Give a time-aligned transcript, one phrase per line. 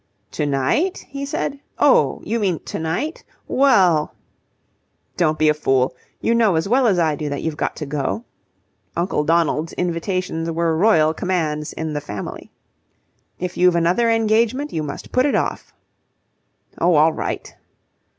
[0.31, 1.59] "To night?" he said.
[1.77, 3.23] "Oh, you mean to night?
[3.47, 4.15] Well..."
[5.15, 5.95] "Don't be a fool.
[6.21, 8.23] You know as well as I do that you've got to go."
[8.97, 12.49] Uncle Donald's invitations were royal commands in the Family.
[13.37, 15.71] "If you've another engagement you must put it off."
[16.79, 17.55] "Oh, all right."